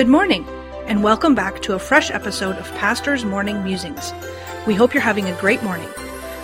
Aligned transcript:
Good 0.00 0.08
morning, 0.08 0.46
and 0.86 1.04
welcome 1.04 1.34
back 1.34 1.60
to 1.60 1.74
a 1.74 1.78
fresh 1.78 2.10
episode 2.10 2.56
of 2.56 2.74
Pastor's 2.76 3.22
Morning 3.22 3.62
Musings. 3.62 4.14
We 4.66 4.74
hope 4.74 4.94
you're 4.94 5.02
having 5.02 5.26
a 5.26 5.38
great 5.38 5.62
morning. 5.62 5.90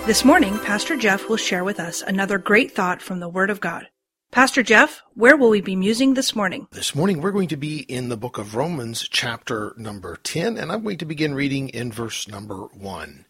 This 0.04 0.26
morning, 0.26 0.58
Pastor 0.58 0.94
Jeff 0.94 1.26
will 1.26 1.38
share 1.38 1.64
with 1.64 1.80
us 1.80 2.02
another 2.02 2.36
great 2.36 2.72
thought 2.72 3.00
from 3.00 3.18
the 3.18 3.30
Word 3.30 3.48
of 3.48 3.60
God. 3.60 3.88
Pastor 4.30 4.62
Jeff, 4.62 5.02
where 5.14 5.38
will 5.38 5.48
we 5.48 5.62
be 5.62 5.74
musing 5.74 6.12
this 6.12 6.36
morning? 6.36 6.68
This 6.72 6.94
morning 6.94 7.22
we're 7.22 7.32
going 7.32 7.48
to 7.48 7.56
be 7.56 7.78
in 7.78 8.10
the 8.10 8.18
book 8.18 8.36
of 8.36 8.56
Romans, 8.56 9.08
chapter 9.10 9.72
number 9.78 10.18
10, 10.22 10.58
and 10.58 10.70
I'm 10.70 10.82
going 10.82 10.98
to 10.98 11.06
begin 11.06 11.34
reading 11.34 11.70
in 11.70 11.90
verse 11.90 12.28
number 12.28 12.66
1. 12.74 13.24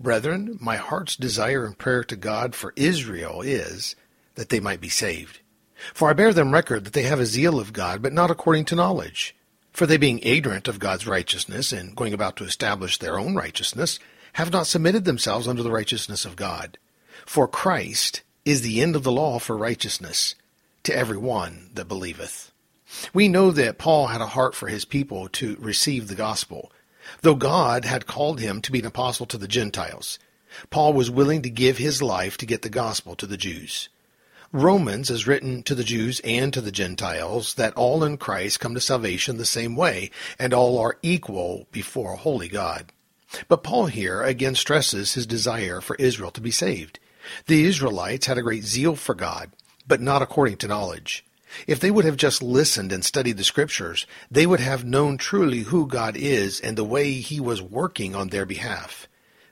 Brethren, 0.00 0.58
my 0.60 0.78
heart's 0.78 1.14
desire 1.14 1.64
and 1.64 1.78
prayer 1.78 2.02
to 2.02 2.16
God 2.16 2.56
for 2.56 2.72
Israel 2.74 3.42
is 3.42 3.94
that 4.34 4.48
they 4.48 4.58
might 4.58 4.80
be 4.80 4.88
saved. 4.88 5.38
For 5.94 6.10
I 6.10 6.12
bear 6.12 6.32
them 6.32 6.52
record 6.52 6.84
that 6.84 6.92
they 6.92 7.02
have 7.02 7.20
a 7.20 7.26
zeal 7.26 7.58
of 7.60 7.72
God, 7.72 8.02
but 8.02 8.12
not 8.12 8.30
according 8.30 8.64
to 8.66 8.76
knowledge. 8.76 9.34
For 9.72 9.86
they 9.86 9.96
being 9.96 10.18
ignorant 10.20 10.66
of 10.66 10.78
God's 10.78 11.06
righteousness, 11.06 11.72
and 11.72 11.94
going 11.94 12.12
about 12.12 12.36
to 12.36 12.44
establish 12.44 12.98
their 12.98 13.18
own 13.18 13.34
righteousness, 13.34 13.98
have 14.34 14.52
not 14.52 14.66
submitted 14.66 15.04
themselves 15.04 15.46
unto 15.46 15.62
the 15.62 15.70
righteousness 15.70 16.24
of 16.24 16.36
God. 16.36 16.78
For 17.26 17.46
Christ 17.46 18.22
is 18.44 18.62
the 18.62 18.80
end 18.80 18.96
of 18.96 19.02
the 19.02 19.12
law 19.12 19.38
for 19.38 19.56
righteousness 19.56 20.34
to 20.84 20.96
every 20.96 21.18
one 21.18 21.70
that 21.74 21.86
believeth. 21.86 22.50
We 23.12 23.28
know 23.28 23.50
that 23.50 23.78
Paul 23.78 24.06
had 24.06 24.20
a 24.20 24.26
heart 24.26 24.54
for 24.54 24.68
his 24.68 24.84
people 24.84 25.28
to 25.30 25.56
receive 25.60 26.08
the 26.08 26.14
gospel. 26.14 26.72
Though 27.20 27.34
God 27.34 27.84
had 27.84 28.06
called 28.06 28.40
him 28.40 28.62
to 28.62 28.72
be 28.72 28.80
an 28.80 28.86
apostle 28.86 29.26
to 29.26 29.38
the 29.38 29.48
Gentiles, 29.48 30.18
Paul 30.70 30.94
was 30.94 31.10
willing 31.10 31.42
to 31.42 31.50
give 31.50 31.78
his 31.78 32.02
life 32.02 32.36
to 32.38 32.46
get 32.46 32.62
the 32.62 32.70
gospel 32.70 33.14
to 33.16 33.26
the 33.26 33.36
Jews. 33.36 33.88
Romans 34.52 35.10
is 35.10 35.26
written 35.26 35.62
to 35.64 35.74
the 35.74 35.84
Jews 35.84 36.20
and 36.24 36.54
to 36.54 36.62
the 36.62 36.72
Gentiles 36.72 37.52
that 37.54 37.74
all 37.74 38.02
in 38.02 38.16
Christ 38.16 38.60
come 38.60 38.72
to 38.72 38.80
salvation 38.80 39.36
the 39.36 39.44
same 39.44 39.76
way, 39.76 40.10
and 40.38 40.54
all 40.54 40.78
are 40.78 40.98
equal 41.02 41.66
before 41.70 42.14
a 42.14 42.16
holy 42.16 42.48
God. 42.48 42.90
But 43.48 43.62
Paul 43.62 43.86
here 43.86 44.22
again 44.22 44.54
stresses 44.54 45.12
his 45.12 45.26
desire 45.26 45.82
for 45.82 45.96
Israel 45.96 46.30
to 46.30 46.40
be 46.40 46.50
saved. 46.50 46.98
The 47.46 47.64
Israelites 47.64 48.24
had 48.24 48.38
a 48.38 48.42
great 48.42 48.64
zeal 48.64 48.96
for 48.96 49.14
God, 49.14 49.50
but 49.86 50.00
not 50.00 50.22
according 50.22 50.56
to 50.58 50.68
knowledge. 50.68 51.26
If 51.66 51.78
they 51.78 51.90
would 51.90 52.06
have 52.06 52.16
just 52.16 52.42
listened 52.42 52.90
and 52.90 53.04
studied 53.04 53.36
the 53.36 53.44
scriptures, 53.44 54.06
they 54.30 54.46
would 54.46 54.60
have 54.60 54.82
known 54.82 55.18
truly 55.18 55.60
who 55.60 55.86
God 55.86 56.16
is 56.16 56.58
and 56.58 56.78
the 56.78 56.84
way 56.84 57.12
he 57.12 57.38
was 57.38 57.60
working 57.60 58.14
on 58.14 58.28
their 58.28 58.46
behalf. 58.46 59.08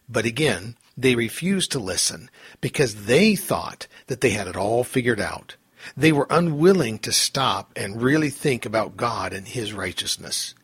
But 0.08 0.24
again, 0.24 0.76
they 0.96 1.14
refused 1.14 1.72
to 1.72 1.78
listen 1.78 2.30
because 2.60 3.06
they 3.06 3.36
thought 3.36 3.86
that 4.06 4.20
they 4.20 4.30
had 4.30 4.46
it 4.46 4.56
all 4.56 4.84
figured 4.84 5.20
out. 5.20 5.56
They 5.96 6.12
were 6.12 6.26
unwilling 6.30 6.98
to 7.00 7.12
stop 7.12 7.72
and 7.76 8.02
really 8.02 8.30
think 8.30 8.64
about 8.64 8.96
God 8.96 9.32
and 9.32 9.46
His 9.46 9.72
righteousness. 9.72 10.54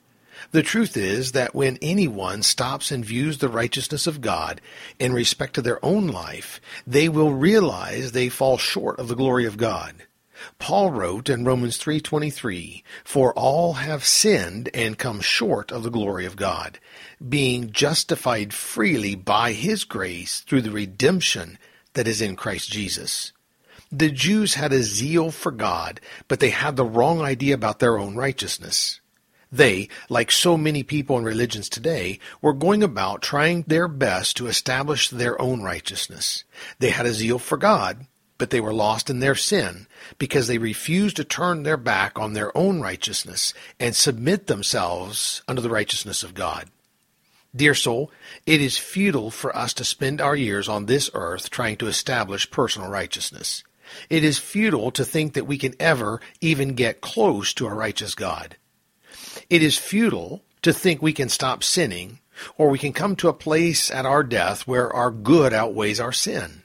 The 0.50 0.62
truth 0.62 0.96
is 0.96 1.32
that 1.32 1.54
when 1.54 1.78
anyone 1.80 2.42
stops 2.42 2.90
and 2.90 3.04
views 3.04 3.38
the 3.38 3.48
righteousness 3.48 4.06
of 4.06 4.20
God 4.20 4.60
in 4.98 5.12
respect 5.12 5.54
to 5.54 5.62
their 5.62 5.82
own 5.84 6.08
life, 6.08 6.60
they 6.86 7.08
will 7.08 7.32
realize 7.32 8.12
they 8.12 8.28
fall 8.28 8.58
short 8.58 8.98
of 8.98 9.08
the 9.08 9.14
glory 9.14 9.46
of 9.46 9.56
God. 9.56 9.94
Paul 10.58 10.90
wrote 10.90 11.28
in 11.28 11.44
Romans 11.44 11.76
3:23, 11.76 12.82
"For 13.04 13.32
all 13.34 13.74
have 13.74 14.04
sinned 14.04 14.70
and 14.74 14.98
come 14.98 15.20
short 15.20 15.70
of 15.70 15.82
the 15.82 15.90
glory 15.90 16.26
of 16.26 16.36
God, 16.36 16.78
being 17.26 17.70
justified 17.70 18.52
freely 18.52 19.14
by 19.14 19.52
his 19.52 19.84
grace 19.84 20.40
through 20.40 20.62
the 20.62 20.70
redemption 20.70 21.58
that 21.94 22.08
is 22.08 22.20
in 22.20 22.36
Christ 22.36 22.70
Jesus." 22.70 23.32
The 23.90 24.10
Jews 24.10 24.54
had 24.54 24.72
a 24.72 24.82
zeal 24.82 25.30
for 25.30 25.52
God, 25.52 26.00
but 26.26 26.40
they 26.40 26.50
had 26.50 26.76
the 26.76 26.84
wrong 26.84 27.20
idea 27.20 27.54
about 27.54 27.78
their 27.78 27.98
own 27.98 28.16
righteousness. 28.16 29.00
They, 29.52 29.90
like 30.08 30.32
so 30.32 30.56
many 30.56 30.82
people 30.82 31.18
in 31.18 31.24
religions 31.24 31.68
today, 31.68 32.18
were 32.40 32.54
going 32.54 32.82
about 32.82 33.20
trying 33.20 33.64
their 33.66 33.86
best 33.86 34.38
to 34.38 34.46
establish 34.46 35.10
their 35.10 35.38
own 35.40 35.62
righteousness. 35.62 36.44
They 36.78 36.88
had 36.88 37.04
a 37.04 37.12
zeal 37.12 37.38
for 37.38 37.58
God, 37.58 38.06
but 38.42 38.50
they 38.50 38.60
were 38.60 38.74
lost 38.74 39.08
in 39.08 39.20
their 39.20 39.36
sin 39.36 39.86
because 40.18 40.48
they 40.48 40.58
refused 40.58 41.14
to 41.14 41.22
turn 41.22 41.62
their 41.62 41.76
back 41.76 42.18
on 42.18 42.32
their 42.32 42.50
own 42.58 42.80
righteousness 42.80 43.54
and 43.78 43.94
submit 43.94 44.48
themselves 44.48 45.42
under 45.46 45.62
the 45.62 45.70
righteousness 45.70 46.24
of 46.24 46.34
God. 46.34 46.68
Dear 47.54 47.72
soul, 47.72 48.10
it 48.44 48.60
is 48.60 48.76
futile 48.76 49.30
for 49.30 49.56
us 49.56 49.72
to 49.74 49.84
spend 49.84 50.20
our 50.20 50.34
years 50.34 50.68
on 50.68 50.86
this 50.86 51.08
earth 51.14 51.50
trying 51.50 51.76
to 51.76 51.86
establish 51.86 52.50
personal 52.50 52.90
righteousness. 52.90 53.62
It 54.10 54.24
is 54.24 54.40
futile 54.40 54.90
to 54.90 55.04
think 55.04 55.34
that 55.34 55.46
we 55.46 55.56
can 55.56 55.76
ever 55.78 56.20
even 56.40 56.74
get 56.74 57.00
close 57.00 57.54
to 57.54 57.68
a 57.68 57.72
righteous 57.72 58.16
God. 58.16 58.56
It 59.50 59.62
is 59.62 59.78
futile 59.78 60.42
to 60.62 60.72
think 60.72 61.00
we 61.00 61.12
can 61.12 61.28
stop 61.28 61.62
sinning 61.62 62.18
or 62.58 62.70
we 62.70 62.78
can 62.80 62.92
come 62.92 63.14
to 63.14 63.28
a 63.28 63.32
place 63.32 63.88
at 63.88 64.04
our 64.04 64.24
death 64.24 64.66
where 64.66 64.92
our 64.92 65.12
good 65.12 65.52
outweighs 65.52 66.00
our 66.00 66.10
sin. 66.12 66.62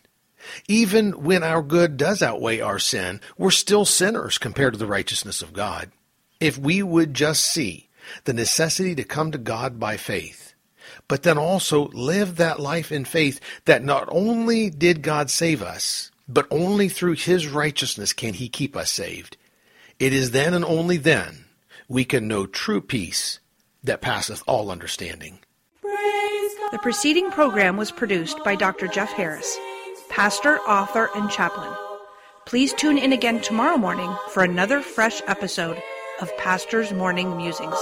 Even 0.67 1.23
when 1.23 1.43
our 1.43 1.61
good 1.61 1.97
does 1.97 2.21
outweigh 2.21 2.59
our 2.59 2.79
sin, 2.79 3.21
we're 3.37 3.51
still 3.51 3.85
sinners 3.85 4.37
compared 4.37 4.73
to 4.73 4.79
the 4.79 4.87
righteousness 4.87 5.41
of 5.41 5.53
God. 5.53 5.91
If 6.39 6.57
we 6.57 6.83
would 6.83 7.13
just 7.13 7.43
see 7.43 7.89
the 8.23 8.33
necessity 8.33 8.95
to 8.95 9.03
come 9.03 9.31
to 9.31 9.37
God 9.37 9.79
by 9.79 9.97
faith, 9.97 10.53
but 11.07 11.23
then 11.23 11.37
also 11.37 11.87
live 11.89 12.35
that 12.35 12.59
life 12.59 12.91
in 12.91 13.05
faith 13.05 13.39
that 13.65 13.83
not 13.83 14.07
only 14.11 14.69
did 14.69 15.01
God 15.01 15.29
save 15.29 15.61
us, 15.61 16.11
but 16.27 16.47
only 16.51 16.89
through 16.89 17.13
his 17.13 17.47
righteousness 17.47 18.13
can 18.13 18.33
he 18.33 18.49
keep 18.49 18.75
us 18.75 18.91
saved. 18.91 19.37
It 19.99 20.13
is 20.13 20.31
then 20.31 20.53
and 20.53 20.65
only 20.65 20.97
then 20.97 21.45
we 21.87 22.05
can 22.05 22.27
know 22.27 22.45
true 22.45 22.81
peace 22.81 23.39
that 23.83 24.01
passeth 24.01 24.43
all 24.45 24.69
understanding. 24.69 25.39
The 26.71 26.79
preceding 26.81 27.31
program 27.31 27.77
was 27.77 27.91
produced 27.91 28.43
by 28.43 28.55
Dr. 28.55 28.87
Jeff 28.87 29.11
Harris 29.13 29.57
pastor, 30.09 30.59
author, 30.59 31.09
and 31.15 31.29
chaplain. 31.29 31.71
Please 32.45 32.73
tune 32.73 32.97
in 32.97 33.13
again 33.13 33.41
tomorrow 33.41 33.77
morning 33.77 34.15
for 34.29 34.43
another 34.43 34.81
fresh 34.81 35.21
episode 35.27 35.81
of 36.21 36.35
Pastor's 36.37 36.93
Morning 36.93 37.35
Musings. 37.35 37.77